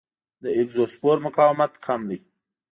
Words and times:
د 0.41 0.45
اګزوسپور 0.59 1.17
مقاومت 1.25 1.73
کم 1.85 2.01
دی. 2.09 2.19